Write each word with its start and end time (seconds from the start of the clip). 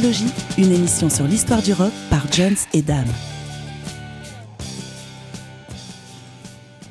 Discologie, 0.00 0.32
une 0.56 0.72
émission 0.72 1.10
sur 1.10 1.26
l'histoire 1.26 1.60
du 1.60 1.74
rock 1.74 1.92
par 2.08 2.32
Jones 2.32 2.56
et 2.72 2.80
Dame. 2.80 3.04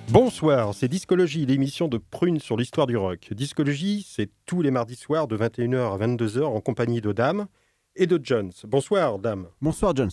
Bonsoir, 0.09 0.75
c'est 0.75 0.87
Discologie, 0.87 1.47
l'émission 1.47 1.87
de 1.87 1.97
Prune 1.97 2.39
sur 2.39 2.55
l'histoire 2.55 2.85
du 2.85 2.97
rock. 2.97 3.29
Discologie, 3.31 4.05
c'est 4.07 4.29
tous 4.45 4.61
les 4.61 4.69
mardis 4.69 4.93
soirs 4.93 5.27
de 5.27 5.35
21h 5.35 5.95
à 5.95 5.97
22h 6.05 6.43
en 6.43 6.61
compagnie 6.61 7.01
de 7.01 7.11
Dame 7.11 7.47
et 7.95 8.05
de 8.05 8.19
Jones. 8.21 8.51
Bonsoir, 8.65 9.17
Dame. 9.17 9.47
Bonsoir, 9.59 9.95
Jones. 9.95 10.11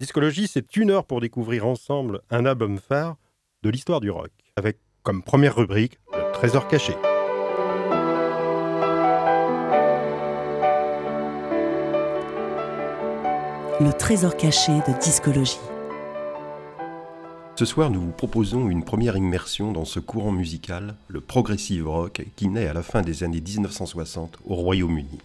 Discologie, 0.00 0.48
c'est 0.48 0.74
une 0.74 0.90
heure 0.90 1.04
pour 1.04 1.20
découvrir 1.20 1.66
ensemble 1.66 2.22
un 2.30 2.46
album 2.46 2.78
phare 2.78 3.18
de 3.62 3.68
l'histoire 3.68 4.00
du 4.00 4.08
rock, 4.08 4.32
avec 4.56 4.78
comme 5.02 5.22
première 5.22 5.54
rubrique 5.54 5.98
le 6.16 6.32
trésor 6.32 6.66
caché. 6.66 6.94
Le 13.80 13.92
trésor 13.92 14.36
caché 14.36 14.72
de 14.72 15.00
discologie. 15.00 15.60
Ce 17.54 17.64
soir, 17.64 17.90
nous 17.90 18.00
vous 18.00 18.10
proposons 18.10 18.68
une 18.68 18.82
première 18.82 19.16
immersion 19.16 19.70
dans 19.70 19.84
ce 19.84 20.00
courant 20.00 20.32
musical, 20.32 20.96
le 21.06 21.20
progressive 21.20 21.86
rock, 21.86 22.26
qui 22.34 22.48
naît 22.48 22.66
à 22.66 22.72
la 22.72 22.82
fin 22.82 23.02
des 23.02 23.22
années 23.22 23.40
1960 23.40 24.40
au 24.46 24.56
Royaume-Uni. 24.56 25.20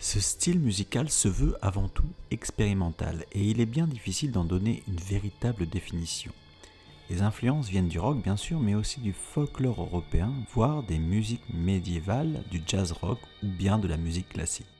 Ce 0.00 0.18
style 0.18 0.60
musical 0.60 1.10
se 1.10 1.28
veut 1.28 1.58
avant 1.60 1.88
tout 1.88 2.08
expérimental 2.30 3.26
et 3.32 3.42
il 3.42 3.60
est 3.60 3.66
bien 3.66 3.86
difficile 3.86 4.32
d'en 4.32 4.44
donner 4.44 4.82
une 4.88 4.96
véritable 4.96 5.68
définition. 5.68 6.32
Les 7.10 7.20
influences 7.20 7.68
viennent 7.68 7.88
du 7.88 7.98
rock 7.98 8.22
bien 8.22 8.38
sûr, 8.38 8.60
mais 8.60 8.74
aussi 8.74 9.00
du 9.00 9.12
folklore 9.12 9.82
européen, 9.82 10.32
voire 10.54 10.84
des 10.84 10.98
musiques 10.98 11.52
médiévales, 11.52 12.44
du 12.50 12.62
jazz 12.66 12.92
rock 12.92 13.18
ou 13.42 13.46
bien 13.46 13.78
de 13.78 13.88
la 13.88 13.98
musique 13.98 14.30
classique. 14.30 14.73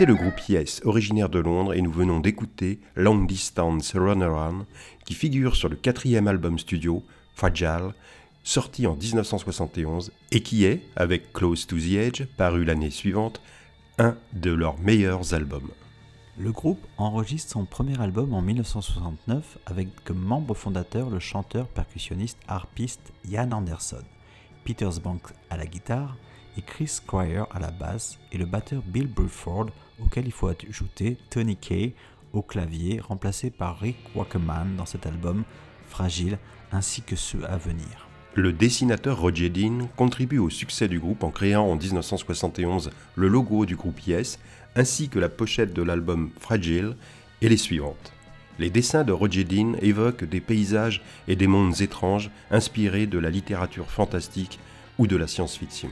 C'était 0.00 0.12
le 0.12 0.18
groupe 0.18 0.40
Yes, 0.48 0.80
originaire 0.86 1.28
de 1.28 1.40
Londres, 1.40 1.74
et 1.74 1.82
nous 1.82 1.92
venons 1.92 2.20
d'écouter 2.20 2.80
Long 2.96 3.22
Distance 3.22 3.94
Runaround, 3.94 4.64
qui 5.04 5.12
figure 5.12 5.54
sur 5.54 5.68
le 5.68 5.76
quatrième 5.76 6.26
album 6.26 6.58
studio, 6.58 7.04
Fragile, 7.34 7.92
sorti 8.42 8.86
en 8.86 8.96
1971, 8.96 10.10
et 10.30 10.42
qui 10.42 10.64
est, 10.64 10.80
avec 10.96 11.34
Close 11.34 11.66
to 11.66 11.76
the 11.76 11.96
Edge, 11.96 12.22
paru 12.38 12.64
l'année 12.64 12.88
suivante, 12.88 13.42
un 13.98 14.16
de 14.32 14.50
leurs 14.50 14.78
meilleurs 14.78 15.34
albums. 15.34 15.68
Le 16.38 16.50
groupe 16.50 16.80
enregistre 16.96 17.52
son 17.52 17.66
premier 17.66 18.00
album 18.00 18.32
en 18.32 18.40
1969 18.40 19.58
avec 19.66 19.88
comme 20.04 20.24
membre 20.24 20.54
fondateur 20.54 21.10
le 21.10 21.18
chanteur 21.18 21.68
percussionniste 21.68 22.38
harpiste 22.48 23.12
Ian 23.28 23.52
Anderson, 23.52 24.04
Peters 24.64 24.98
Banks 25.00 25.34
à 25.50 25.58
la 25.58 25.66
guitare 25.66 26.16
et 26.56 26.62
Chris 26.62 26.88
Squire 26.88 27.46
à 27.50 27.60
la 27.60 27.70
basse 27.70 28.18
et 28.32 28.38
le 28.38 28.46
batteur 28.46 28.82
Bill 28.86 29.06
Bruford 29.06 29.66
auquel 30.04 30.26
il 30.26 30.32
faut 30.32 30.48
ajouter 30.48 31.16
Tony 31.30 31.56
Kay 31.56 31.94
au 32.32 32.42
clavier 32.42 33.00
remplacé 33.00 33.50
par 33.50 33.78
Rick 33.80 33.96
Wackerman 34.14 34.76
dans 34.76 34.86
cet 34.86 35.06
album 35.06 35.44
Fragile 35.88 36.38
ainsi 36.72 37.02
que 37.02 37.16
ceux 37.16 37.44
à 37.44 37.56
venir. 37.56 38.08
Le 38.34 38.52
dessinateur 38.52 39.20
Roger 39.20 39.50
Dean 39.50 39.88
contribue 39.96 40.38
au 40.38 40.50
succès 40.50 40.86
du 40.86 41.00
groupe 41.00 41.24
en 41.24 41.30
créant 41.30 41.66
en 41.66 41.74
1971 41.74 42.90
le 43.16 43.28
logo 43.28 43.66
du 43.66 43.74
groupe 43.74 44.06
Yes 44.06 44.38
ainsi 44.76 45.08
que 45.08 45.18
la 45.18 45.28
pochette 45.28 45.72
de 45.72 45.82
l'album 45.82 46.30
Fragile 46.38 46.96
et 47.42 47.48
les 47.48 47.56
suivantes. 47.56 48.12
Les 48.60 48.70
dessins 48.70 49.04
de 49.04 49.12
Roger 49.12 49.42
Dean 49.42 49.72
évoquent 49.80 50.24
des 50.24 50.40
paysages 50.40 51.02
et 51.26 51.34
des 51.34 51.46
mondes 51.48 51.80
étranges 51.80 52.30
inspirés 52.50 53.06
de 53.06 53.18
la 53.18 53.30
littérature 53.30 53.90
fantastique 53.90 54.60
ou 54.98 55.06
de 55.06 55.16
la 55.16 55.26
science-fiction. 55.26 55.88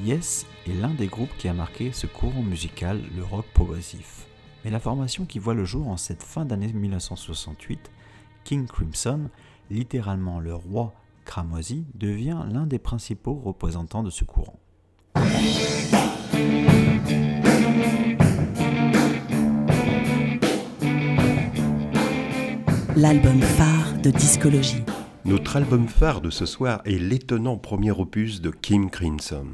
Yes 0.00 0.46
est 0.66 0.72
l'un 0.72 0.94
des 0.94 1.06
groupes 1.06 1.36
qui 1.38 1.48
a 1.48 1.52
marqué 1.52 1.92
ce 1.92 2.06
courant 2.06 2.42
musical, 2.42 3.00
le 3.16 3.22
rock 3.22 3.44
progressif. 3.52 4.26
Mais 4.64 4.70
la 4.70 4.80
formation 4.80 5.26
qui 5.26 5.38
voit 5.38 5.54
le 5.54 5.64
jour 5.64 5.88
en 5.88 5.96
cette 5.96 6.22
fin 6.22 6.44
d'année 6.44 6.72
1968, 6.72 7.90
King 8.44 8.66
Crimson, 8.66 9.28
littéralement 9.70 10.40
le 10.40 10.54
roi 10.54 10.94
cramoisi, 11.24 11.84
devient 11.94 12.42
l'un 12.50 12.66
des 12.66 12.78
principaux 12.78 13.34
représentants 13.34 14.02
de 14.02 14.10
ce 14.10 14.24
courant. 14.24 14.58
L'album 22.96 23.40
phare 23.40 23.94
de 24.02 24.10
discologie. 24.10 24.82
Notre 25.24 25.56
album 25.56 25.86
phare 25.86 26.20
de 26.20 26.30
ce 26.30 26.46
soir 26.46 26.82
est 26.84 26.98
l'étonnant 26.98 27.56
premier 27.56 27.90
opus 27.90 28.40
de 28.40 28.50
Kim 28.50 28.90
Crimson, 28.90 29.46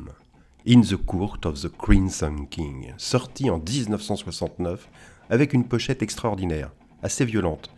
In 0.71 0.83
the 0.83 0.97
Court 0.97 1.47
of 1.47 1.63
the 1.63 1.75
Crimson 1.75 2.45
King, 2.51 2.93
sorti 2.99 3.49
en 3.49 3.57
1969 3.57 4.91
avec 5.31 5.55
une 5.55 5.65
pochette 5.65 6.03
extraordinaire, 6.03 6.73
assez 7.03 7.25
violente, 7.25 7.71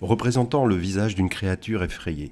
représentant 0.00 0.64
le 0.64 0.76
visage 0.76 1.16
d'une 1.16 1.28
créature 1.28 1.82
effrayée. 1.82 2.30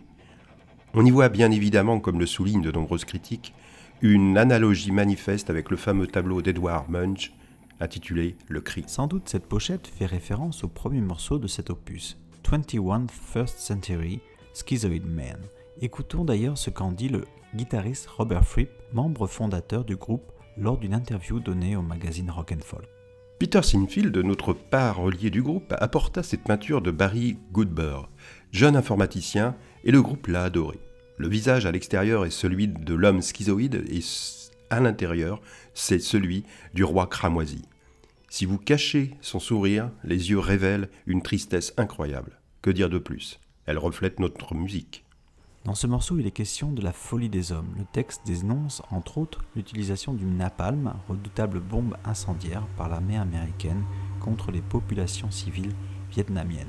On 0.92 1.04
y 1.04 1.10
voit 1.10 1.30
bien 1.30 1.50
évidemment, 1.50 1.98
comme 1.98 2.20
le 2.20 2.26
soulignent 2.26 2.62
de 2.62 2.70
nombreuses 2.70 3.04
critiques, 3.04 3.54
une 4.02 4.38
analogie 4.38 4.92
manifeste 4.92 5.50
avec 5.50 5.68
le 5.68 5.76
fameux 5.76 6.06
tableau 6.06 6.42
d'Edward 6.42 6.88
Munch 6.88 7.32
intitulé 7.80 8.36
Le 8.46 8.60
Cri. 8.60 8.84
Sans 8.86 9.08
doute 9.08 9.28
cette 9.28 9.46
pochette 9.46 9.88
fait 9.88 10.06
référence 10.06 10.62
au 10.62 10.68
premier 10.68 11.00
morceau 11.00 11.40
de 11.40 11.48
cet 11.48 11.70
opus, 11.70 12.16
21 12.48 13.08
First 13.08 13.58
Century 13.58 14.20
Schizoid 14.52 15.06
Man. 15.06 15.40
Écoutons 15.80 16.24
d'ailleurs 16.24 16.56
ce 16.56 16.70
qu'en 16.70 16.92
dit 16.92 17.08
le 17.08 17.24
guitariste 17.54 18.06
Robert 18.08 18.44
Fripp, 18.44 18.70
membre 18.92 19.26
fondateur 19.26 19.84
du 19.84 19.96
groupe, 19.96 20.32
lors 20.56 20.78
d'une 20.78 20.94
interview 20.94 21.40
donnée 21.40 21.76
au 21.76 21.82
magazine 21.82 22.30
Rock 22.30 22.52
and 22.52 22.64
Folk. 22.64 22.88
Peter 23.38 23.62
Sinfield, 23.62 24.16
notre 24.16 24.52
parolier 24.52 25.30
du 25.30 25.42
groupe, 25.42 25.74
apporta 25.78 26.22
cette 26.22 26.44
peinture 26.44 26.80
de 26.80 26.90
Barry 26.90 27.36
Goodber, 27.52 28.08
jeune 28.52 28.76
informaticien, 28.76 29.56
et 29.84 29.90
le 29.90 30.02
groupe 30.02 30.28
l'a 30.28 30.44
adoré. 30.44 30.78
Le 31.16 31.28
visage 31.28 31.66
à 31.66 31.72
l'extérieur 31.72 32.24
est 32.24 32.30
celui 32.30 32.68
de 32.68 32.94
l'homme 32.94 33.22
schizoïde 33.22 33.84
et 33.88 34.00
à 34.70 34.80
l'intérieur, 34.80 35.40
c'est 35.74 36.00
celui 36.00 36.44
du 36.74 36.84
roi 36.84 37.06
cramoisi. 37.06 37.62
Si 38.28 38.46
vous 38.46 38.58
cachez 38.58 39.14
son 39.20 39.38
sourire, 39.38 39.90
les 40.02 40.30
yeux 40.30 40.40
révèlent 40.40 40.88
une 41.06 41.22
tristesse 41.22 41.72
incroyable. 41.76 42.40
Que 42.62 42.70
dire 42.70 42.90
de 42.90 42.98
plus? 42.98 43.38
Elle 43.66 43.78
reflète 43.78 44.18
notre 44.18 44.54
musique. 44.54 45.03
Dans 45.64 45.74
ce 45.74 45.86
morceau, 45.86 46.18
il 46.18 46.26
est 46.26 46.30
question 46.30 46.72
de 46.72 46.82
la 46.82 46.92
folie 46.92 47.30
des 47.30 47.50
hommes. 47.50 47.72
Le 47.78 47.86
texte 47.90 48.20
dénonce 48.26 48.82
entre 48.90 49.16
autres 49.16 49.40
l'utilisation 49.56 50.12
du 50.12 50.26
napalm, 50.26 50.92
redoutable 51.08 51.58
bombe 51.58 51.96
incendiaire 52.04 52.66
par 52.76 52.90
l'armée 52.90 53.16
américaine 53.16 53.82
contre 54.20 54.50
les 54.50 54.60
populations 54.60 55.30
civiles 55.30 55.72
vietnamiennes. 56.10 56.68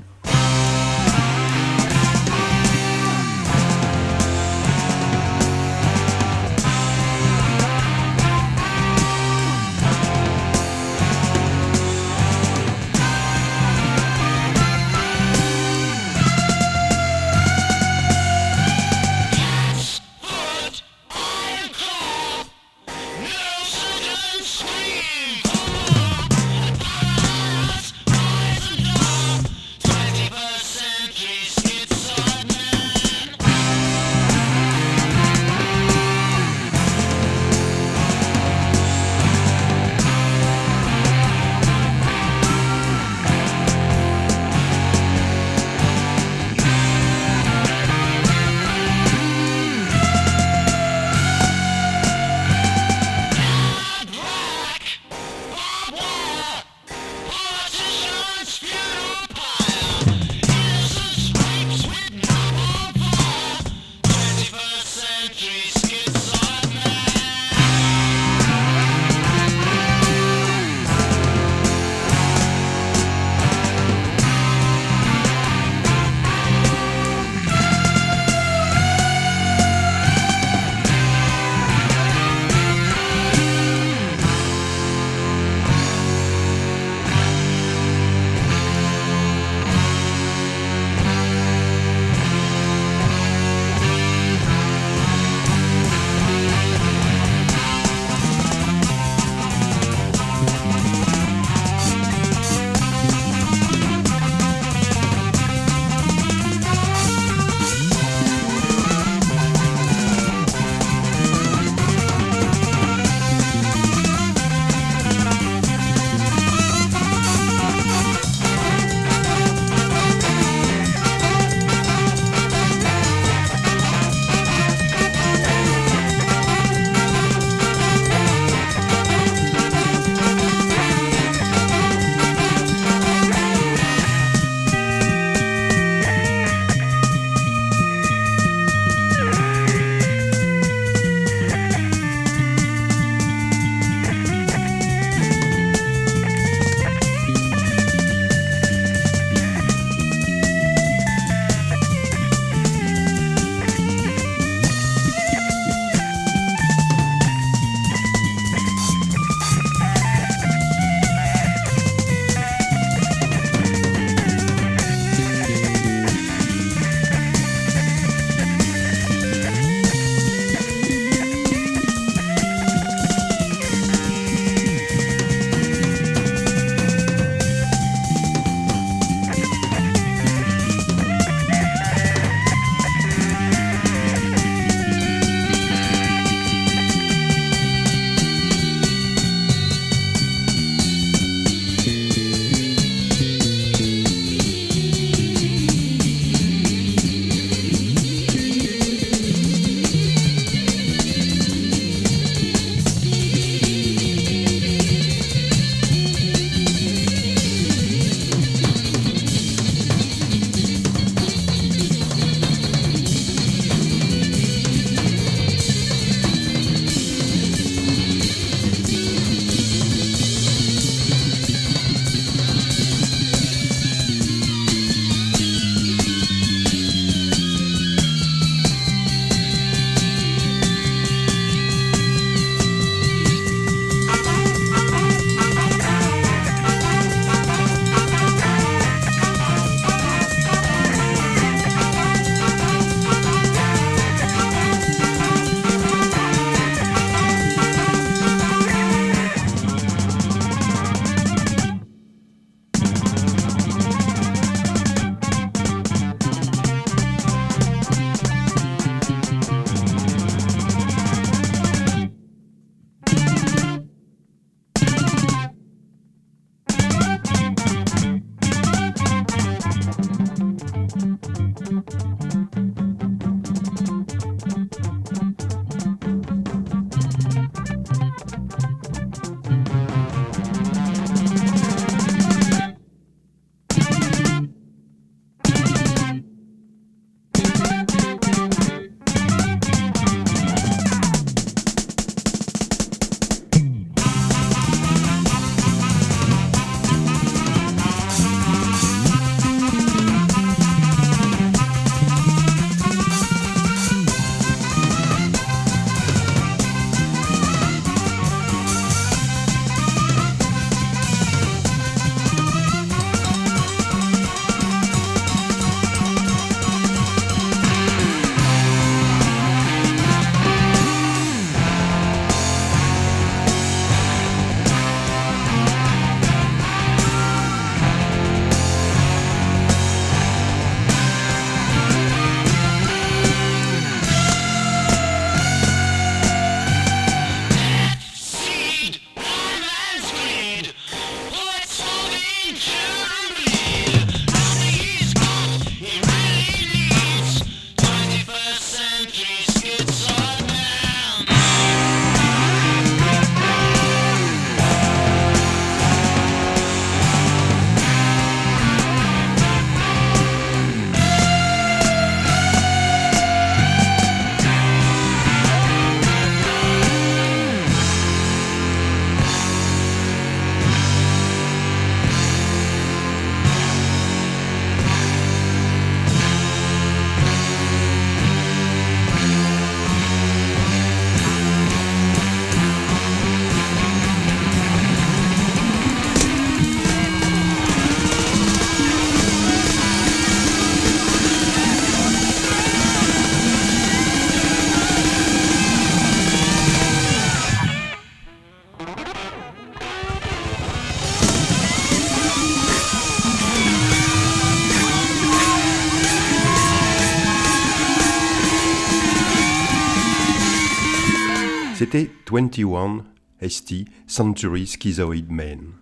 21 412.36 413.04
ST 413.40 413.86
Century 414.06 414.66
Schizoid 414.66 415.30
Man. 415.30 415.72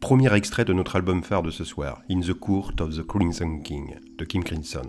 Premier 0.00 0.34
extrait 0.34 0.64
de 0.64 0.72
notre 0.72 0.96
album 0.96 1.22
phare 1.22 1.44
de 1.44 1.52
ce 1.52 1.62
soir, 1.62 2.02
In 2.10 2.18
the 2.18 2.32
Court 2.32 2.72
of 2.80 2.96
the 2.96 3.06
Crimson 3.06 3.60
King, 3.60 3.94
de 4.18 4.24
Kim 4.24 4.42
Crimson. 4.42 4.82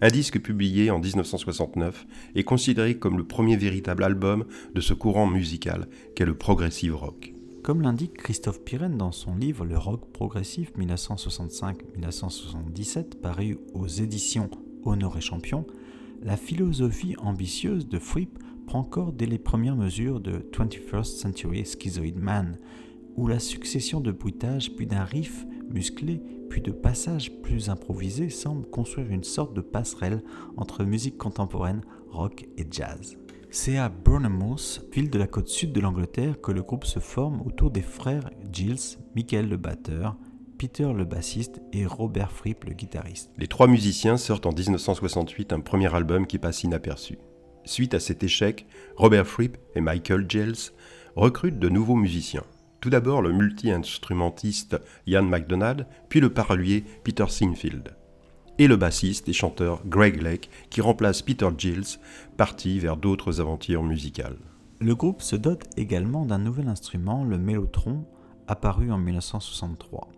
Un 0.00 0.08
disque 0.08 0.40
publié 0.40 0.90
en 0.90 1.00
1969 1.00 2.06
et 2.34 2.44
considéré 2.44 2.96
comme 2.96 3.18
le 3.18 3.26
premier 3.26 3.58
véritable 3.58 4.04
album 4.04 4.46
de 4.74 4.80
ce 4.80 4.94
courant 4.94 5.26
musical 5.26 5.86
qu'est 6.16 6.24
le 6.24 6.34
progressive 6.34 6.96
rock. 6.96 7.34
Comme 7.62 7.82
l'indique 7.82 8.14
Christophe 8.14 8.64
Pirenne 8.64 8.96
dans 8.96 9.12
son 9.12 9.36
livre 9.36 9.66
Le 9.66 9.76
rock 9.76 10.10
progressif 10.14 10.72
1965-1977, 10.78 13.20
paru 13.20 13.58
aux 13.74 13.86
éditions 13.86 14.48
Honoré 14.84 15.20
Champion, 15.20 15.66
la 16.22 16.38
philosophie 16.38 17.16
ambitieuse 17.18 17.86
de 17.86 17.98
Fripp 17.98 18.38
prend 18.66 18.84
corps 18.84 19.12
dès 19.12 19.26
les 19.26 19.38
premières 19.38 19.76
mesures 19.76 20.20
de 20.20 20.46
21st 20.52 21.18
Century 21.18 21.64
Schizoid 21.64 22.16
Man, 22.16 22.58
où 23.16 23.26
la 23.26 23.38
succession 23.38 24.00
de 24.00 24.12
bruitages 24.12 24.74
puis 24.74 24.86
d'un 24.86 25.04
riff 25.04 25.46
musclé 25.70 26.22
puis 26.48 26.60
de 26.60 26.72
passages 26.72 27.32
plus 27.42 27.68
improvisés 27.68 28.30
semble 28.30 28.68
construire 28.68 29.10
une 29.10 29.24
sorte 29.24 29.54
de 29.54 29.60
passerelle 29.60 30.22
entre 30.56 30.84
musique 30.84 31.18
contemporaine, 31.18 31.82
rock 32.10 32.46
et 32.56 32.66
jazz. 32.70 33.16
C'est 33.50 33.78
à 33.78 33.88
Bournemouth, 33.88 34.84
ville 34.92 35.10
de 35.10 35.18
la 35.18 35.28
côte 35.28 35.48
sud 35.48 35.72
de 35.72 35.80
l'Angleterre, 35.80 36.40
que 36.40 36.50
le 36.50 36.62
groupe 36.62 36.84
se 36.84 36.98
forme 36.98 37.40
autour 37.42 37.70
des 37.70 37.82
frères 37.82 38.30
Gilles, 38.52 38.98
Michael 39.14 39.48
le 39.48 39.56
batteur, 39.56 40.16
Peter 40.58 40.92
le 40.92 41.04
bassiste 41.04 41.60
et 41.72 41.86
Robert 41.86 42.32
Fripp 42.32 42.64
le 42.64 42.72
guitariste. 42.72 43.30
Les 43.38 43.46
trois 43.46 43.66
musiciens 43.66 44.16
sortent 44.16 44.46
en 44.46 44.52
1968 44.52 45.52
un 45.52 45.60
premier 45.60 45.92
album 45.94 46.26
qui 46.26 46.38
passe 46.38 46.64
inaperçu. 46.64 47.18
Suite 47.64 47.94
à 47.94 48.00
cet 48.00 48.22
échec, 48.22 48.66
Robert 48.96 49.26
Fripp 49.26 49.56
et 49.74 49.80
Michael 49.80 50.26
Giles 50.28 50.72
recrutent 51.16 51.58
de 51.58 51.68
nouveaux 51.68 51.96
musiciens. 51.96 52.44
Tout 52.80 52.90
d'abord 52.90 53.22
le 53.22 53.32
multi-instrumentiste 53.32 54.76
Ian 55.06 55.22
MacDonald, 55.22 55.86
puis 56.08 56.20
le 56.20 56.32
parolier 56.32 56.84
Peter 57.02 57.26
Sinfield 57.28 57.94
et 58.58 58.68
le 58.68 58.76
bassiste 58.76 59.28
et 59.28 59.32
chanteur 59.32 59.82
Greg 59.86 60.22
Lake 60.22 60.50
qui 60.70 60.80
remplace 60.80 61.22
Peter 61.22 61.48
Gilles, 61.56 61.98
parti 62.36 62.78
vers 62.78 62.96
d'autres 62.96 63.40
aventures 63.40 63.82
musicales. 63.82 64.38
Le 64.80 64.94
groupe 64.94 65.22
se 65.22 65.36
dote 65.36 65.64
également 65.76 66.26
d'un 66.26 66.38
nouvel 66.38 66.68
instrument, 66.68 67.24
le 67.24 67.38
mélotron, 67.38 68.04
apparu 68.46 68.92
en 68.92 68.98
1963. 68.98 70.08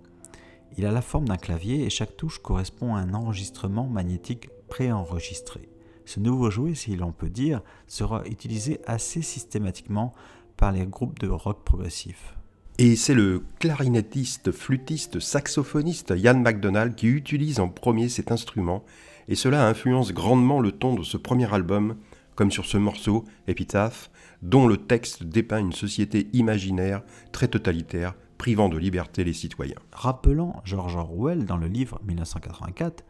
Il 0.77 0.87
a 0.87 0.93
la 0.93 1.03
forme 1.03 1.29
d'un 1.29 1.37
clavier 1.37 1.85
et 1.85 1.91
chaque 1.91 2.17
touche 2.17 2.39
correspond 2.39 2.95
à 2.95 3.01
un 3.01 3.15
enregistrement 3.15 3.87
magnétique 3.87 4.49
préenregistré. 4.69 5.69
Ce 6.07 6.21
nouveau 6.21 6.51
jouet, 6.51 6.75
si 6.75 6.97
l'on 6.97 7.13
peut 7.13 7.29
dire, 7.29 7.61
sera 7.89 8.25
utilisé 8.27 8.81
assez 8.87 9.23
systématiquement 9.23 10.15
par 10.57 10.73
les 10.73 10.87
groupes 10.87 11.19
de 11.19 11.29
rock 11.29 11.65
progressif. 11.65 12.35
Et 12.79 12.95
c'est 12.95 13.15
le 13.15 13.43
clarinettiste, 13.59 14.53
flûtiste, 14.53 15.19
saxophoniste 15.19 16.15
Ian 16.17 16.39
MacDonald 16.39 16.95
qui 16.95 17.09
utilise 17.09 17.59
en 17.59 17.69
premier 17.69 18.09
cet 18.09 18.31
instrument, 18.31 18.85
et 19.29 19.35
cela 19.35 19.67
influence 19.67 20.13
grandement 20.13 20.61
le 20.61 20.73
ton 20.73 20.95
de 20.95 21.03
ce 21.03 21.17
premier 21.17 21.53
album, 21.53 21.97
comme 22.37 22.53
sur 22.53 22.67
ce 22.67 22.77
morceau, 22.77 23.25
Epitaph, 23.49 24.11
dont 24.43 24.69
le 24.69 24.77
texte 24.77 25.25
dépeint 25.25 25.59
une 25.59 25.73
société 25.73 26.29
imaginaire, 26.35 27.03
très 27.33 27.49
totalitaire, 27.49 28.15
privant 28.39 28.69
de 28.69 28.79
liberté 28.79 29.25
les 29.25 29.33
citoyens. 29.33 29.81
Rappelant 29.91 30.61
George 30.65 30.95
Orwell 30.95 31.47
dans 31.47 31.57
le 31.57 31.67
livre 31.67 32.01
1984, 32.07 33.05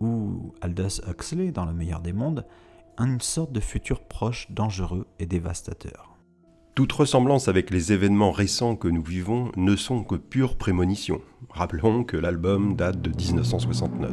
ou 0.00 0.54
Aldous 0.60 1.00
Huxley 1.08 1.50
dans 1.50 1.64
Le 1.64 1.72
meilleur 1.72 2.00
des 2.00 2.12
mondes, 2.12 2.46
une 2.98 3.20
sorte 3.20 3.52
de 3.52 3.60
futur 3.60 4.02
proche, 4.02 4.50
dangereux 4.50 5.06
et 5.18 5.26
dévastateur. 5.26 6.16
Toute 6.74 6.92
ressemblance 6.92 7.48
avec 7.48 7.70
les 7.70 7.92
événements 7.92 8.30
récents 8.30 8.76
que 8.76 8.88
nous 8.88 9.02
vivons 9.02 9.50
ne 9.56 9.74
sont 9.74 10.04
que 10.04 10.14
pure 10.14 10.56
prémonition. 10.56 11.20
Rappelons 11.50 12.04
que 12.04 12.16
l'album 12.16 12.76
date 12.76 13.00
de 13.00 13.10
1969. 13.10 14.12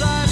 inside 0.00 0.27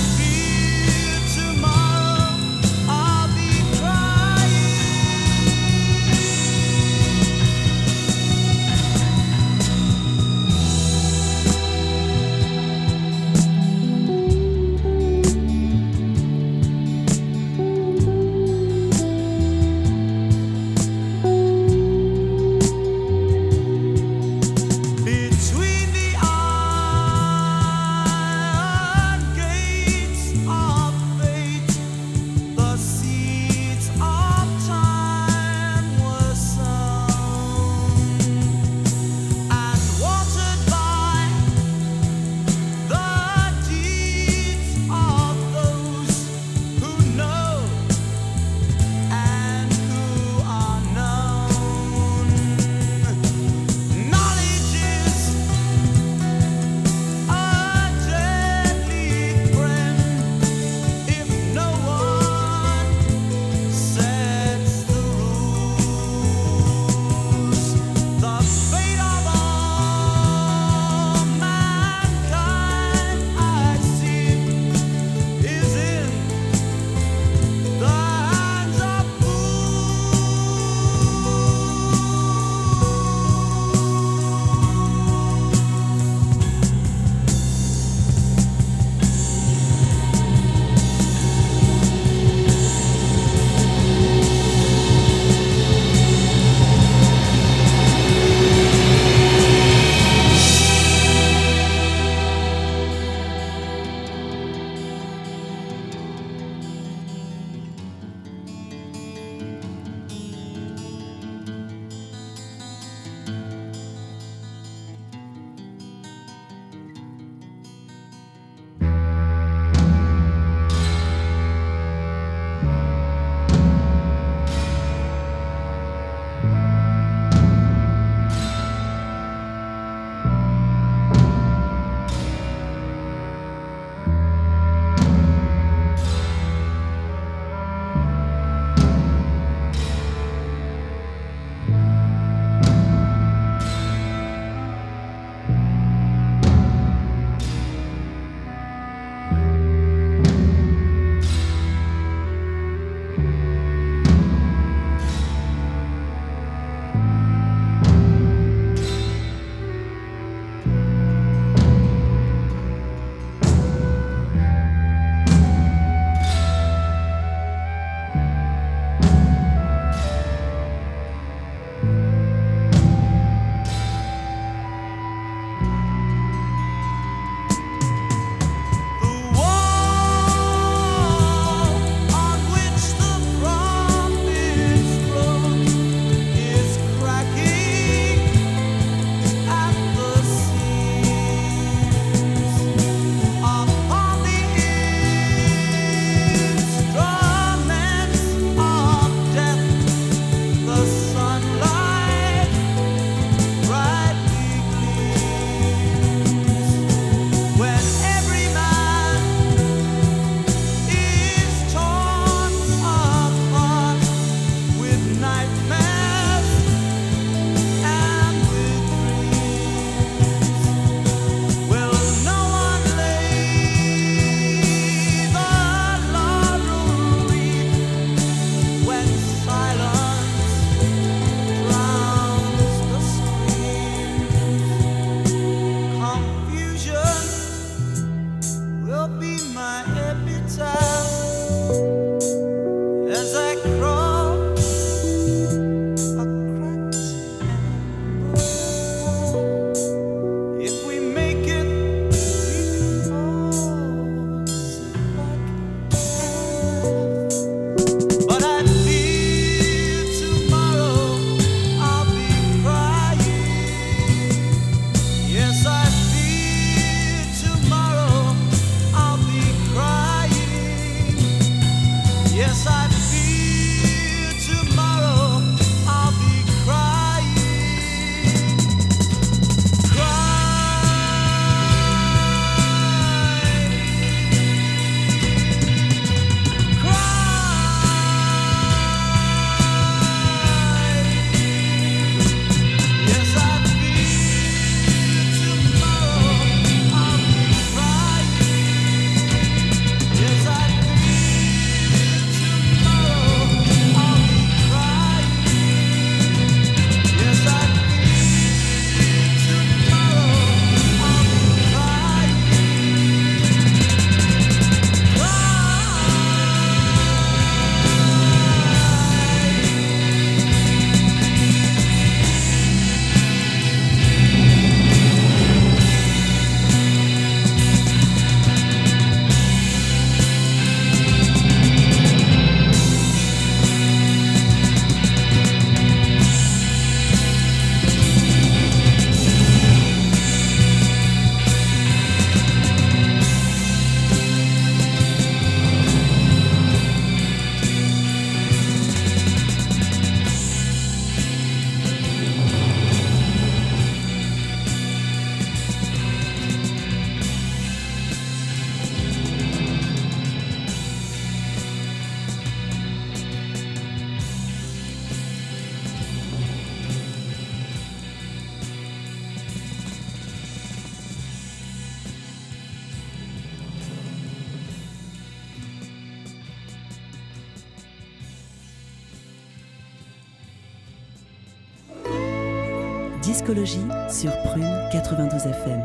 Discologie 383.56 383.88
sur 384.10 384.30
Prune 384.42 384.68
92 384.92 385.46
FM. 385.46 385.80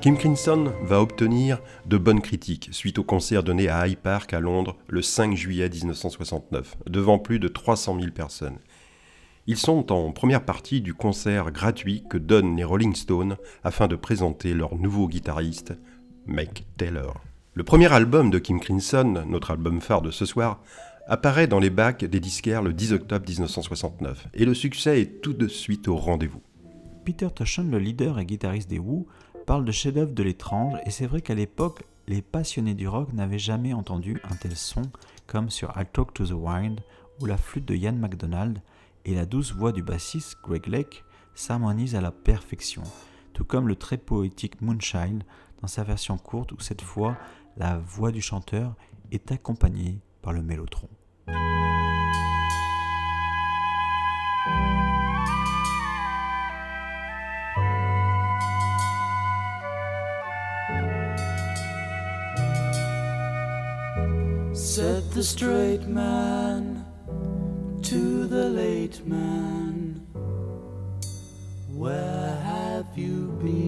Kim 0.00 0.16
Crimson 0.16 0.72
va 0.82 1.00
obtenir 1.00 1.60
de 1.86 1.96
bonnes 1.96 2.20
critiques 2.20 2.70
suite 2.72 2.98
au 2.98 3.04
concert 3.04 3.44
donné 3.44 3.68
à 3.68 3.86
High 3.86 3.96
Park 3.96 4.32
à 4.32 4.40
Londres 4.40 4.76
le 4.88 5.00
5 5.00 5.36
juillet 5.36 5.68
1969, 5.68 6.76
devant 6.88 7.20
plus 7.20 7.38
de 7.38 7.46
300 7.46 8.00
000 8.00 8.10
personnes. 8.10 8.58
Ils 9.46 9.58
sont 9.58 9.92
en 9.92 10.10
première 10.10 10.44
partie 10.44 10.80
du 10.80 10.92
concert 10.92 11.52
gratuit 11.52 12.02
que 12.10 12.18
donnent 12.18 12.56
les 12.56 12.64
Rolling 12.64 12.96
Stones 12.96 13.36
afin 13.62 13.86
de 13.86 13.94
présenter 13.94 14.54
leur 14.54 14.74
nouveau 14.74 15.06
guitariste, 15.06 15.74
Mike 16.26 16.66
Taylor. 16.78 17.14
Le 17.54 17.62
premier 17.62 17.92
album 17.92 18.30
de 18.30 18.40
Kim 18.40 18.58
Crimson, 18.58 19.24
notre 19.28 19.52
album 19.52 19.80
phare 19.80 20.02
de 20.02 20.10
ce 20.10 20.24
soir, 20.24 20.60
apparaît 21.08 21.46
dans 21.46 21.58
les 21.58 21.70
bacs 21.70 22.04
des 22.04 22.20
disquaires 22.20 22.62
le 22.62 22.74
10 22.74 22.92
octobre 22.92 23.26
1969, 23.26 24.28
et 24.34 24.44
le 24.44 24.52
succès 24.52 25.00
est 25.00 25.22
tout 25.22 25.32
de 25.32 25.48
suite 25.48 25.88
au 25.88 25.96
rendez-vous. 25.96 26.42
Peter 27.06 27.28
Toshon, 27.34 27.64
le 27.70 27.78
leader 27.78 28.18
et 28.18 28.26
guitariste 28.26 28.68
des 28.68 28.78
Who, 28.78 29.06
parle 29.46 29.64
de 29.64 29.72
chef-d'œuvre 29.72 30.12
de 30.12 30.22
l'étrange, 30.22 30.78
et 30.84 30.90
c'est 30.90 31.06
vrai 31.06 31.22
qu'à 31.22 31.34
l'époque, 31.34 31.82
les 32.08 32.20
passionnés 32.20 32.74
du 32.74 32.86
rock 32.86 33.14
n'avaient 33.14 33.38
jamais 33.38 33.72
entendu 33.72 34.20
un 34.30 34.36
tel 34.36 34.54
son 34.54 34.82
comme 35.26 35.48
sur 35.48 35.72
I'll 35.76 35.86
Talk 35.90 36.12
to 36.12 36.26
the 36.26 36.32
Wind, 36.32 36.80
où 37.20 37.26
la 37.26 37.38
flûte 37.38 37.64
de 37.64 37.74
Ian 37.74 37.94
MacDonald 37.94 38.60
et 39.06 39.14
la 39.14 39.24
douce 39.24 39.54
voix 39.54 39.72
du 39.72 39.82
bassiste 39.82 40.36
Greg 40.42 40.66
Lake 40.66 41.04
s'harmonisent 41.34 41.94
à 41.94 42.02
la 42.02 42.12
perfection, 42.12 42.82
tout 43.32 43.44
comme 43.44 43.68
le 43.68 43.76
très 43.76 43.96
poétique 43.96 44.60
Moonshine 44.60 45.22
dans 45.62 45.68
sa 45.68 45.84
version 45.84 46.18
courte 46.18 46.52
où 46.52 46.60
cette 46.60 46.82
fois 46.82 47.16
la 47.56 47.78
voix 47.78 48.12
du 48.12 48.20
chanteur 48.20 48.74
est 49.10 49.32
accompagnée 49.32 50.00
par 50.20 50.32
le 50.32 50.42
mélotron. 50.42 50.88
Said 64.78 65.10
the 65.10 65.24
straight 65.24 65.86
man 65.88 66.84
to 67.82 68.26
the 68.26 68.48
late 68.48 69.04
man, 69.06 70.06
Where 71.68 72.36
have 72.44 72.86
you 72.96 73.36
been? 73.42 73.67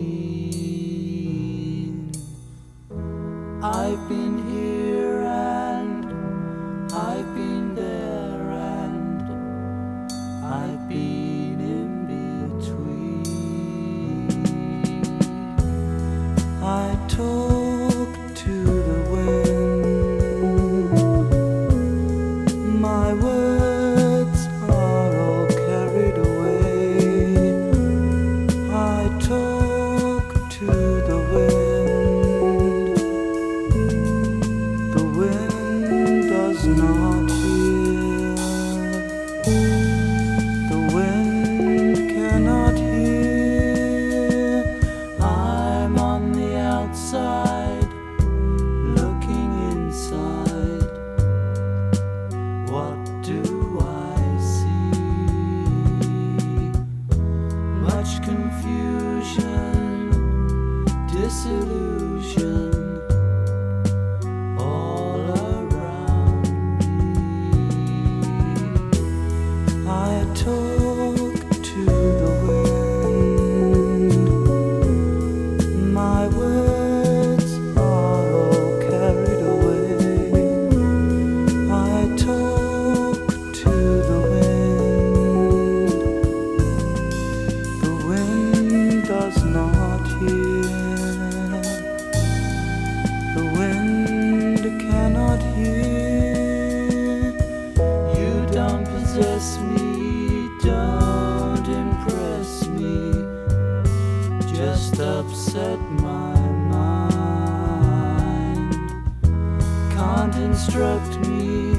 Instruct 110.81 111.29
me 111.29 111.73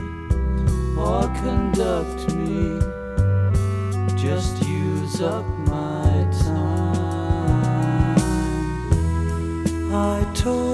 or 0.95 1.23
conduct 1.41 2.35
me. 2.35 2.79
Just 4.15 4.63
use 4.63 5.21
up 5.23 5.45
my 5.65 6.27
time. 6.43 7.01
I 9.91 10.31
talk 10.35 10.70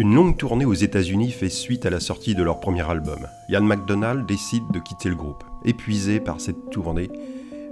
Une 0.00 0.14
longue 0.14 0.38
tournée 0.38 0.64
aux 0.64 0.72
États-Unis 0.72 1.30
fait 1.30 1.50
suite 1.50 1.84
à 1.84 1.90
la 1.90 2.00
sortie 2.00 2.34
de 2.34 2.42
leur 2.42 2.58
premier 2.58 2.88
album. 2.90 3.18
Ian 3.50 3.60
MacDonald 3.60 4.24
décide 4.24 4.62
de 4.72 4.78
quitter 4.78 5.10
le 5.10 5.14
groupe, 5.14 5.44
épuisé 5.66 6.20
par 6.20 6.40
cette 6.40 6.70
tournée, 6.70 7.10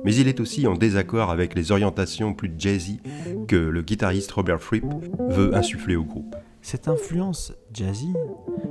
mais 0.04 0.14
il 0.14 0.28
est 0.28 0.38
aussi 0.38 0.66
en 0.66 0.74
désaccord 0.74 1.30
avec 1.30 1.54
les 1.54 1.72
orientations 1.72 2.34
plus 2.34 2.52
jazzy 2.58 3.00
que 3.46 3.56
le 3.56 3.80
guitariste 3.80 4.30
Robert 4.32 4.60
Fripp 4.60 4.84
veut 5.30 5.54
insuffler 5.54 5.96
au 5.96 6.04
groupe. 6.04 6.36
Cette 6.60 6.86
influence 6.86 7.54
jazzy 7.72 8.12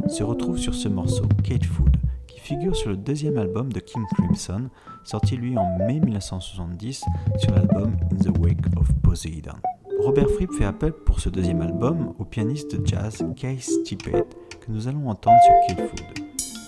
se 0.07 0.21
retrouve 0.21 0.59
sur 0.59 0.75
ce 0.75 0.87
morceau, 0.87 1.25
Kate 1.43 1.65
Food, 1.65 1.97
qui 2.27 2.39
figure 2.39 2.75
sur 2.75 2.91
le 2.91 2.97
deuxième 2.97 3.39
album 3.39 3.73
de 3.73 3.79
King 3.79 4.03
Crimson, 4.13 4.69
sorti 5.03 5.35
lui 5.35 5.57
en 5.57 5.79
mai 5.79 5.99
1970 5.99 7.05
sur 7.39 7.51
l'album 7.55 7.97
In 8.11 8.17
the 8.17 8.37
Wake 8.37 8.67
of 8.77 8.87
Poseidon. 9.01 9.57
Robert 9.99 10.29
Fripp 10.29 10.51
fait 10.53 10.65
appel 10.65 10.91
pour 10.91 11.19
ce 11.19 11.29
deuxième 11.29 11.61
album 11.61 12.13
au 12.19 12.23
pianiste 12.23 12.75
de 12.75 12.85
jazz 12.85 13.25
Case 13.35 13.83
Tippett 13.83 14.25
que 14.59 14.71
nous 14.71 14.87
allons 14.87 15.09
entendre 15.09 15.37
sur 15.43 15.75
Kate 15.75 15.89
Food. 15.89 16.25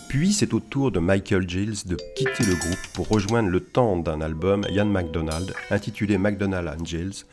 Puis 0.10 0.34
c'est 0.34 0.54
au 0.54 0.60
tour 0.60 0.92
de 0.92 1.00
Michael 1.00 1.48
Giles 1.48 1.86
de 1.86 1.96
quitter 2.16 2.44
le 2.44 2.56
groupe 2.56 2.88
pour 2.96 3.08
rejoindre 3.08 3.50
le 3.50 3.60
temps 3.60 3.98
d'un 3.98 4.22
album 4.22 4.66
Ian 4.70 4.86
MacDonald 4.86 5.54
intitulé 5.70 6.18
MacDonald 6.18 6.68
and 6.68 6.86
Giles, 6.86 7.26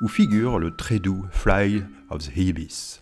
où 0.00 0.08
figure 0.08 0.58
le 0.58 0.74
très 0.76 1.00
doux 1.00 1.24
Fly 1.32 1.82
of 2.10 2.22
the 2.22 2.36
Ibis. 2.36 3.00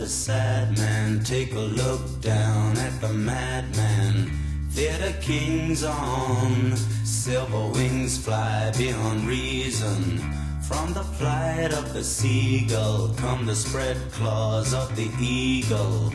the 0.00 0.08
sad 0.08 0.78
man. 0.78 1.22
Take 1.22 1.52
a 1.52 1.58
look 1.58 2.22
down 2.22 2.78
at 2.78 3.00
the 3.02 3.12
madman. 3.12 4.30
Theater 4.70 5.14
kings 5.20 5.84
on, 5.84 6.74
silver 7.04 7.66
wings 7.66 8.16
fly 8.16 8.72
beyond 8.78 9.26
reason. 9.28 10.18
From 10.62 10.94
the 10.94 11.04
flight 11.04 11.74
of 11.74 11.92
the 11.92 12.02
seagull 12.02 13.12
come 13.18 13.44
the 13.44 13.54
spread 13.54 13.98
claws 14.12 14.72
of 14.72 14.96
the 14.96 15.10
eagle. 15.20 16.10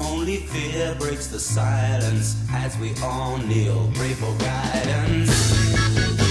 Only 0.00 0.36
fear 0.36 0.94
breaks 0.96 1.28
the 1.28 1.40
silence 1.40 2.36
as 2.50 2.76
we 2.76 2.92
all 3.02 3.38
kneel, 3.38 3.90
pray 3.94 4.12
for 4.12 4.34
guidance. 4.36 6.29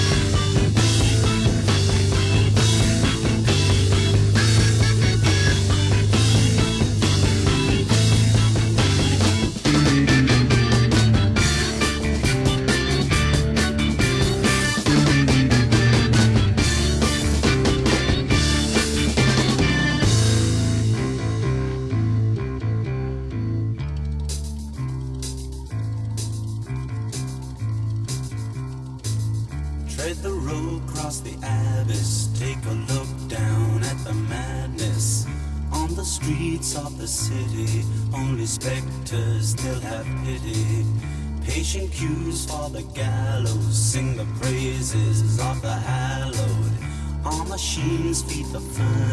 feed 48.23 48.45
the 48.47 48.59
food. 48.59 49.08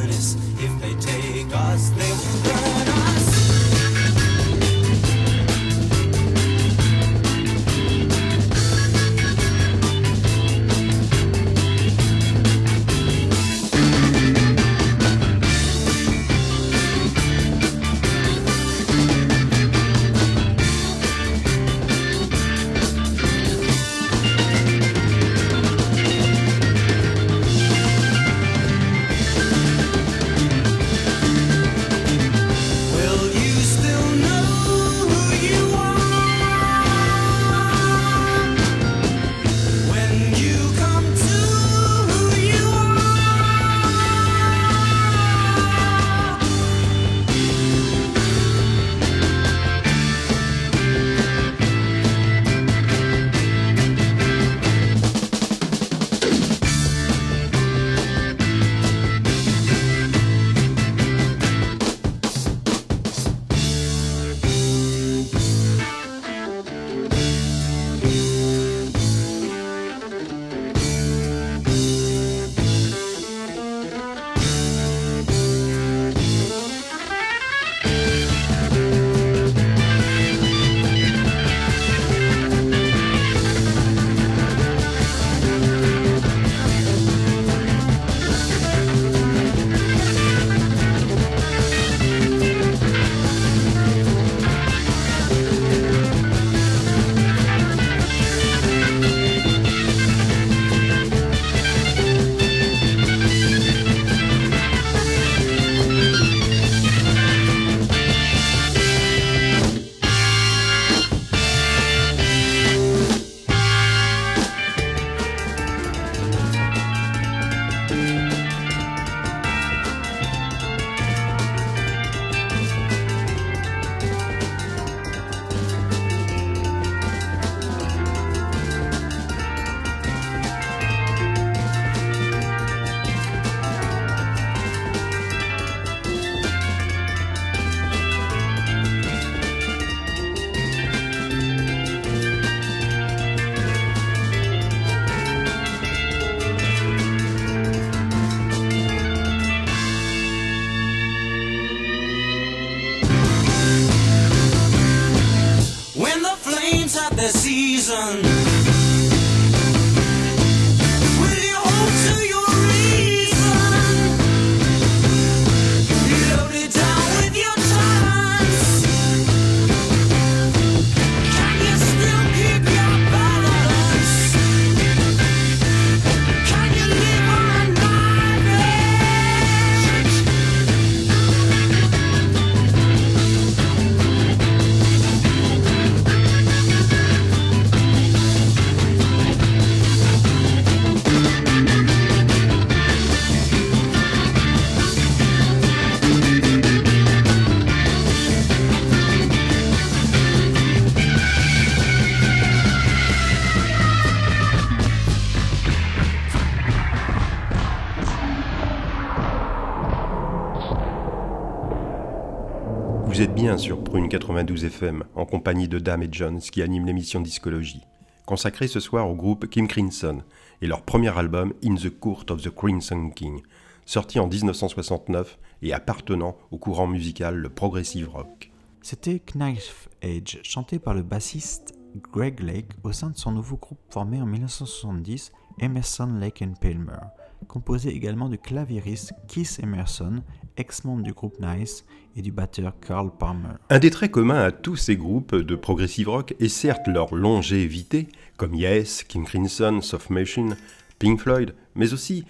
FM, 214.64 215.04
en 215.14 215.26
compagnie 215.26 215.68
de 215.68 215.78
Dame 215.78 216.02
et 216.02 216.08
Jones 216.10 216.40
qui 216.40 216.62
animent 216.62 216.86
l'émission 216.86 217.20
Discologie, 217.20 217.82
consacrée 218.24 218.68
ce 218.68 218.80
soir 218.80 219.08
au 219.08 219.14
groupe 219.14 219.48
Kim 219.48 219.68
Crimson 219.68 220.22
et 220.62 220.66
leur 220.66 220.82
premier 220.82 221.16
album 221.16 221.52
In 221.64 221.74
the 221.74 221.90
Court 221.90 222.24
of 222.30 222.42
the 222.42 222.50
Crimson 222.50 223.10
King, 223.10 223.42
sorti 223.84 224.18
en 224.18 224.26
1969 224.26 225.38
et 225.62 225.72
appartenant 225.72 226.36
au 226.50 226.58
courant 226.58 226.86
musical 226.86 227.36
le 227.36 227.48
progressive 227.48 228.08
rock. 228.08 228.50
C'était 228.82 229.20
Knife 229.20 229.88
Edge, 230.02 230.38
chanté 230.42 230.78
par 230.78 230.94
le 230.94 231.02
bassiste 231.02 231.74
Greg 232.12 232.40
Lake 232.40 232.70
au 232.82 232.92
sein 232.92 233.10
de 233.10 233.16
son 233.16 233.32
nouveau 233.32 233.56
groupe 233.56 233.80
formé 233.90 234.20
en 234.20 234.26
1970, 234.26 235.32
Emerson 235.60 236.18
Lake 236.20 236.42
and 236.42 236.54
Palmer, 236.60 237.00
composé 237.48 237.90
également 237.90 238.28
du 238.28 238.38
claviériste 238.38 239.12
Keith 239.28 239.58
Emerson 239.62 240.22
ex-membre 240.56 241.02
du 241.02 241.12
groupe 241.12 241.36
Nice, 241.40 241.84
et 242.16 242.22
du 242.22 242.32
batteur 242.32 242.72
Carl 242.80 243.10
Palmer. 243.16 243.56
Un 243.68 243.78
des 243.78 243.90
traits 243.90 244.10
communs 244.10 244.40
à 244.40 244.50
tous 244.50 244.76
ces 244.76 244.96
groupes 244.96 245.36
de 245.36 245.54
progressive 245.54 246.08
rock 246.08 246.34
est 246.40 246.48
certes 246.48 246.88
leur 246.88 247.14
longévité, 247.14 248.08
comme 248.36 248.54
Yes, 248.54 249.04
King 249.04 249.24
Crimson, 249.24 249.80
Soft 249.82 250.10
Machine, 250.10 250.56
Pink 250.98 251.20
Floyd, 251.20 251.54
mais 251.74 251.92
aussi 251.92 252.24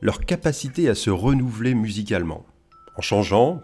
leur 0.00 0.20
capacité 0.20 0.88
à 0.88 0.94
se 0.94 1.10
renouveler 1.10 1.74
musicalement, 1.74 2.46
en 2.96 3.02
changeant 3.02 3.60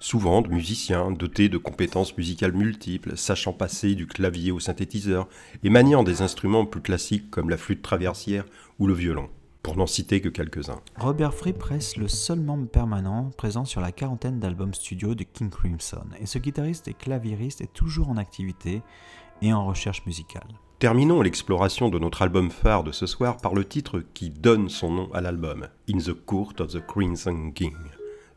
souvent 0.00 0.40
de 0.42 0.48
musiciens 0.48 1.10
dotés 1.10 1.48
de 1.48 1.58
compétences 1.58 2.16
musicales 2.16 2.52
multiples, 2.52 3.16
sachant 3.16 3.52
passer 3.52 3.94
du 3.94 4.06
clavier 4.06 4.50
au 4.50 4.60
synthétiseur 4.60 5.28
et 5.62 5.70
maniant 5.70 6.02
des 6.02 6.22
instruments 6.22 6.66
plus 6.66 6.80
classiques 6.80 7.30
comme 7.30 7.50
la 7.50 7.58
flûte 7.58 7.82
traversière 7.82 8.44
ou 8.78 8.86
le 8.86 8.94
violon, 8.94 9.28
pour 9.62 9.76
n'en 9.76 9.86
citer 9.86 10.20
que 10.20 10.28
quelques-uns. 10.28 10.80
Robert 10.96 11.34
Fripp 11.34 11.62
reste 11.62 11.96
le 11.96 12.08
seul 12.08 12.40
membre 12.40 12.68
permanent 12.68 13.30
présent 13.36 13.64
sur 13.64 13.80
la 13.80 13.92
quarantaine 13.92 14.40
d'albums 14.40 14.74
studio 14.74 15.14
de 15.14 15.24
King 15.24 15.50
Crimson, 15.50 16.06
et 16.18 16.26
ce 16.26 16.38
guitariste 16.38 16.88
et 16.88 16.94
claviériste 16.94 17.60
est 17.60 17.72
toujours 17.72 18.08
en 18.08 18.16
activité 18.16 18.82
et 19.42 19.52
en 19.52 19.66
recherche 19.66 20.04
musicale. 20.06 20.48
Terminons 20.78 21.20
l'exploration 21.20 21.90
de 21.90 21.98
notre 21.98 22.22
album 22.22 22.50
phare 22.50 22.84
de 22.84 22.92
ce 22.92 23.04
soir 23.04 23.36
par 23.36 23.54
le 23.54 23.66
titre 23.66 24.02
qui 24.14 24.30
donne 24.30 24.70
son 24.70 24.90
nom 24.90 25.12
à 25.12 25.20
l'album, 25.20 25.68
In 25.90 25.98
the 25.98 26.14
Court 26.14 26.54
of 26.58 26.72
the 26.72 26.80
Crimson 26.86 27.52
King, 27.54 27.76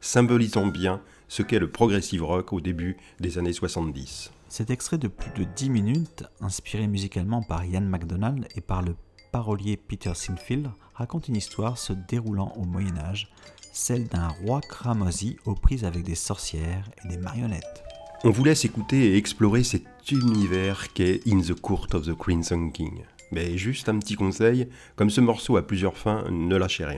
symbolisant 0.02 0.68
bien 0.68 1.02
ce 1.30 1.42
qu'est 1.42 1.60
le 1.60 1.72
progressive 1.72 2.24
rock 2.24 2.52
au 2.52 2.60
début 2.60 2.98
des 3.22 3.38
années 3.38 3.54
70. 3.54 4.32
Cet 4.50 4.70
extrait 4.70 4.98
de 4.98 5.08
plus 5.08 5.32
de 5.32 5.46
10 5.46 5.70
minutes, 5.70 6.26
inspiré 6.42 6.86
musicalement 6.88 7.42
par 7.42 7.64
Ian 7.66 7.82
MacDonald 7.82 8.48
et 8.56 8.62
par 8.62 8.82
le 8.82 8.96
parolier 9.34 9.78
Peter 9.78 10.12
Sinfield, 10.14 10.70
raconte 10.94 11.28
une 11.28 11.36
histoire 11.36 11.80
se 11.80 11.92
déroulant 11.92 12.54
au 12.56 12.66
Moyen 12.66 12.96
Âge, 12.98 13.30
celle 13.74 14.08
d'un 14.08 14.28
roi 14.28 14.62
cramoisi 14.62 15.38
aux 15.46 15.56
prises 15.56 15.86
avec 15.86 16.04
des 16.04 16.16
sorcières 16.16 16.88
et 17.04 17.08
des 17.08 17.18
marionnettes. 17.18 17.84
On 18.24 18.30
vous 18.30 18.44
laisse 18.44 18.64
écouter 18.64 19.08
et 19.08 19.18
explorer 19.18 19.64
cet 19.64 19.84
univers 20.12 20.94
qu'est 20.94 21.22
In 21.28 21.42
the 21.42 21.60
Court 21.60 21.88
of 21.94 22.06
the 22.06 22.16
Crimson 22.16 22.70
King. 22.70 23.02
Mais 23.32 23.58
juste 23.58 23.90
un 23.90 23.98
petit 23.98 24.14
conseil, 24.14 24.70
comme 24.96 25.10
ce 25.10 25.20
morceau 25.20 25.58
a 25.58 25.66
plusieurs 25.66 25.98
fins, 25.98 26.26
ne 26.30 26.56
lâchez 26.56 26.86
rien. 26.86 26.98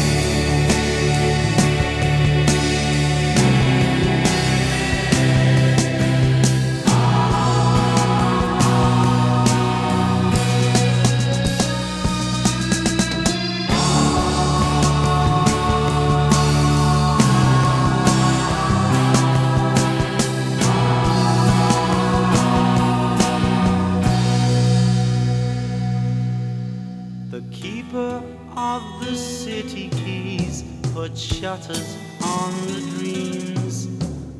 Keys 31.11 31.21
shutters 31.21 31.97
on 32.23 32.53
the 32.67 32.81
dreams. 32.97 33.87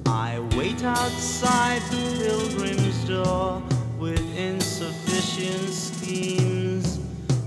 I 0.06 0.40
wait 0.56 0.84
outside 0.84 1.82
the 1.90 2.18
pilgrim's 2.18 3.08
door 3.08 3.62
with 4.00 4.20
insufficient 4.38 5.70
schemes. 5.70 7.00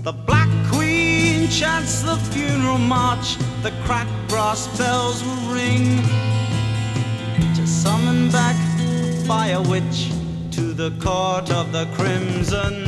The 0.03 0.13
Black 0.13 0.49
Queen 0.71 1.47
chants 1.49 2.01
the 2.01 2.17
funeral 2.31 2.77
march, 2.77 3.37
the 3.63 3.71
cracked 3.85 4.29
brass 4.29 4.67
bells 4.77 5.23
will 5.23 5.53
ring 5.53 6.01
to 7.55 7.67
summon 7.67 8.29
back 8.31 8.55
the 8.77 9.23
fire 9.27 9.61
witch 9.61 10.11
to 10.51 10.73
the 10.73 10.91
court 11.01 11.51
of 11.51 11.71
the 11.71 11.85
crimson. 11.95 12.84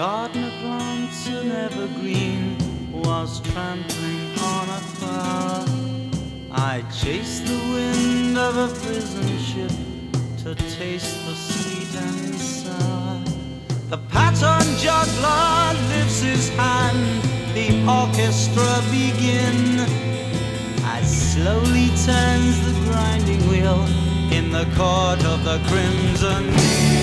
Gardener 0.00 0.50
plants 0.62 1.26
an 1.26 1.52
evergreen 1.52 2.56
was 2.90 3.38
trampling 3.52 4.30
on 4.38 4.66
a 4.70 4.80
flower. 4.96 5.66
I 6.50 6.82
chased 6.90 7.44
the 7.44 7.58
wind 7.74 8.38
of 8.38 8.56
a 8.56 8.68
prison 8.80 9.28
ship 9.38 9.70
to 10.42 10.54
taste 10.54 11.26
the 11.26 11.34
sweet 11.34 11.94
and 12.00 12.34
sour. 12.34 13.20
The 13.90 13.98
pattern 14.08 14.68
juggler 14.78 15.78
lifts 15.92 16.22
his 16.22 16.48
hand, 16.56 17.22
the 17.52 17.68
orchestra 17.86 18.72
begin. 18.88 19.80
As 20.96 21.06
slowly 21.32 21.88
turns 22.06 22.56
the 22.64 22.74
grinding 22.88 23.46
wheel 23.50 23.84
in 24.32 24.50
the 24.50 24.64
court 24.78 25.22
of 25.26 25.44
the 25.44 25.60
crimson. 25.68 26.99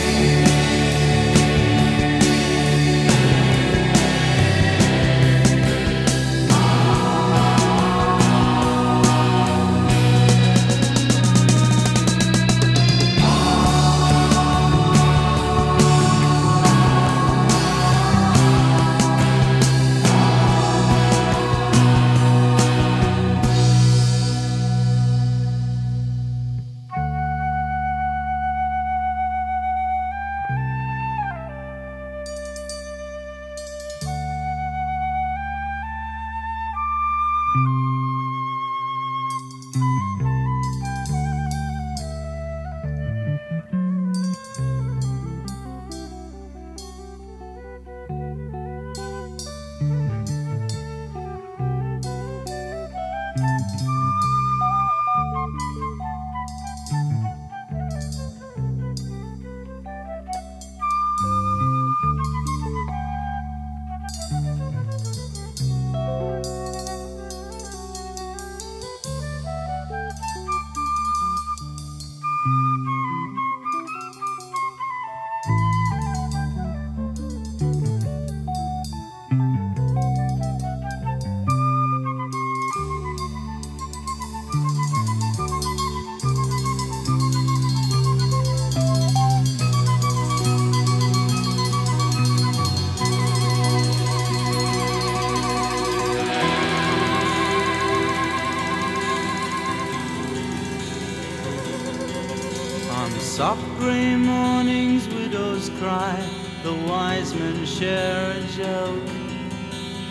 Share 107.77 108.31
a 108.31 108.41
joke. 108.57 109.09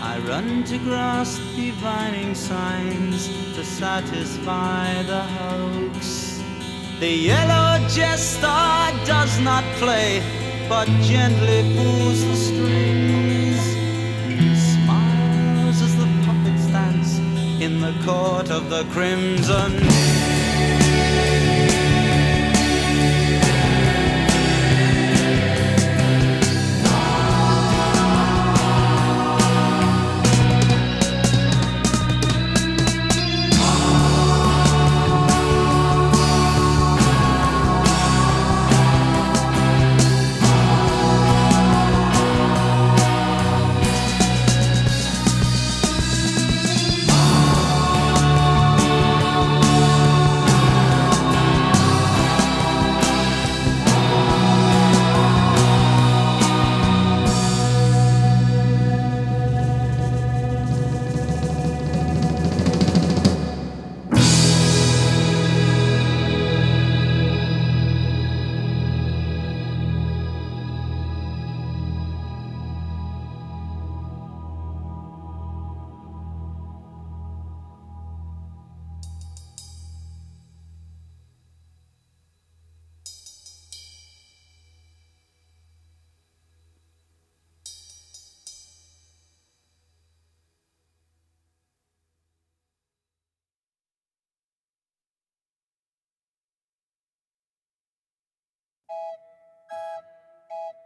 I 0.00 0.20
run 0.28 0.62
to 0.64 0.78
grasp 0.78 1.40
divining 1.56 2.32
signs 2.32 3.26
to 3.56 3.64
satisfy 3.64 5.02
the 5.02 5.22
hoax. 5.22 6.40
The 7.00 7.10
yellow 7.10 7.84
jester 7.88 8.46
does 9.04 9.40
not 9.40 9.64
play, 9.82 10.22
but 10.68 10.86
gently 11.02 11.74
pulls 11.76 12.22
the 12.24 12.36
strings. 12.36 13.62
Smiles 14.70 15.82
as 15.82 15.96
the 15.96 16.08
puppets 16.24 16.66
dance 16.68 17.18
in 17.60 17.80
the 17.80 17.94
court 18.04 18.48
of 18.48 18.70
the 18.70 18.84
crimson. 18.92 19.95
Beep. 98.88 100.85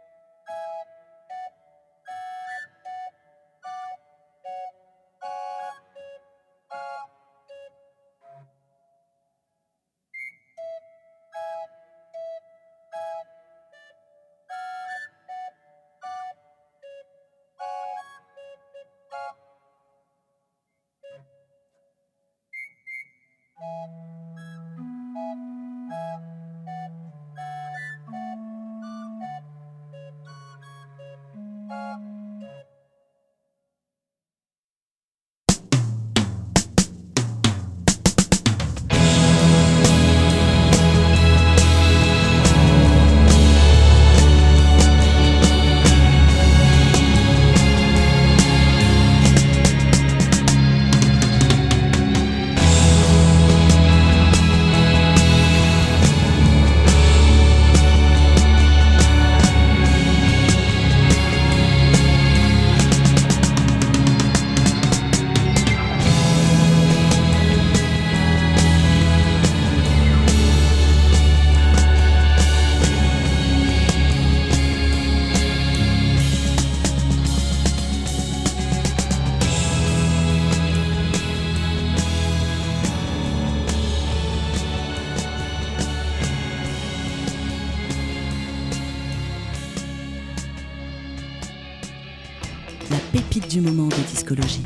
La 92.91 92.97
pépite 93.13 93.47
du 93.49 93.61
moment 93.61 93.87
de 93.87 93.95
discologie. 93.95 94.65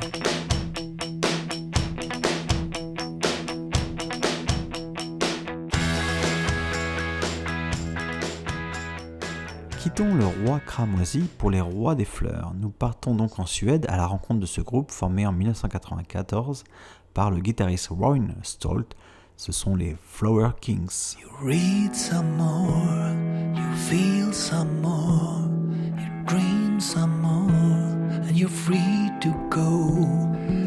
Quittons 9.80 10.16
le 10.16 10.26
roi 10.26 10.60
cramoisi 10.60 11.30
pour 11.38 11.52
les 11.52 11.62
rois 11.62 11.94
des 11.94 12.06
fleurs. 12.06 12.54
Nous 12.60 12.70
partons 12.70 13.14
donc 13.14 13.38
en 13.38 13.46
Suède 13.46 13.86
à 13.90 13.98
la 13.98 14.08
rencontre 14.08 14.40
de 14.40 14.48
ce 14.48 14.62
groupe 14.62 14.90
formé 14.90 15.28
en 15.28 15.32
1994 15.32 16.64
par 17.14 17.30
le 17.30 17.40
guitariste 17.40 17.90
Roy 17.92 18.18
Stolt. 18.42 18.96
Ce 19.38 19.52
sont 19.52 19.76
les 19.76 19.96
Flower 20.02 20.50
Kings. 20.60 21.16
read 21.42 21.94
some 21.96 22.38
more, 22.38 23.14
you 23.54 23.76
feel 23.76 24.34
some 24.34 24.82
more, 24.82 25.48
you 25.98 26.24
dream 26.26 26.80
some 26.80 27.22
more, 27.22 27.45
you're 28.36 28.50
free 28.50 29.10
to 29.22 29.32
go. 29.50 30.65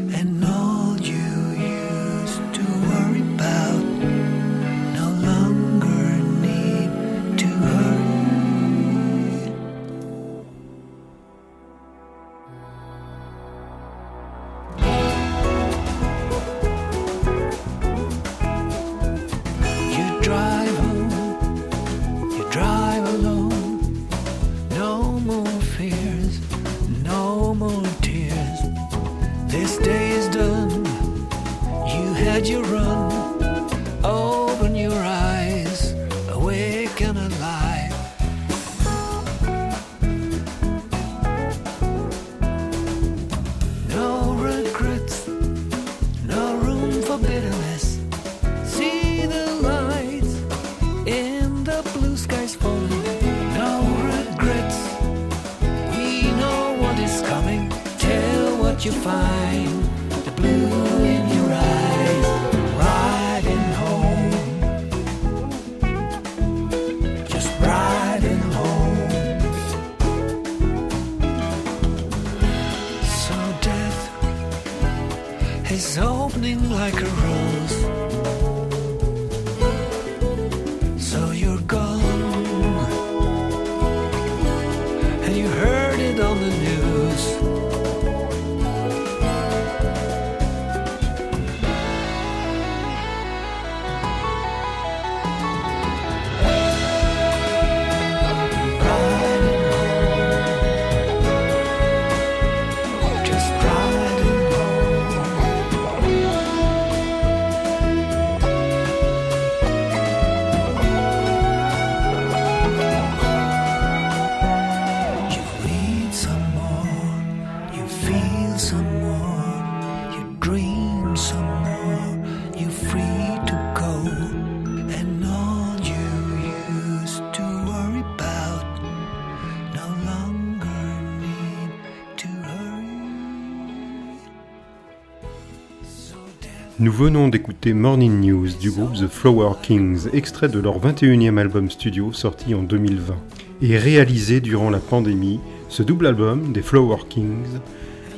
Venons 136.99 137.29
d'écouter 137.29 137.71
Morning 137.71 138.19
News 138.19 138.49
du 138.59 138.71
groupe 138.71 138.93
The 138.93 139.07
Flower 139.07 139.53
Kings, 139.63 140.09
extrait 140.11 140.49
de 140.49 140.59
leur 140.59 140.81
21e 140.81 141.37
album 141.37 141.71
studio 141.71 142.11
sorti 142.11 142.53
en 142.53 142.61
2020. 142.61 143.15
Et 143.61 143.77
réalisé 143.77 144.41
durant 144.41 144.69
la 144.69 144.79
pandémie, 144.79 145.39
ce 145.69 145.81
double 145.81 146.07
album 146.07 146.51
des 146.51 146.61
Flower 146.61 146.97
Kings 147.07 147.61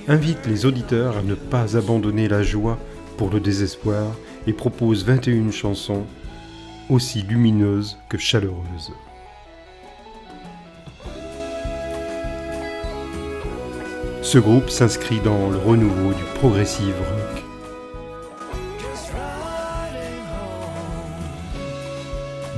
invite 0.08 0.48
les 0.48 0.66
auditeurs 0.66 1.16
à 1.16 1.22
ne 1.22 1.36
pas 1.36 1.78
abandonner 1.78 2.28
la 2.28 2.42
joie 2.42 2.80
pour 3.18 3.30
le 3.30 3.40
désespoir 3.40 4.16
et 4.48 4.54
propose 4.54 5.06
21 5.06 5.52
chansons 5.52 6.08
aussi 6.90 7.22
lumineuses 7.22 8.00
que 8.10 8.18
chaleureuses. 8.18 8.94
Ce 14.24 14.40
groupe 14.40 14.72
s'inscrit 14.72 15.20
dans 15.20 15.52
le 15.52 15.58
renouveau 15.58 16.14
du 16.14 16.24
progressive 16.40 16.96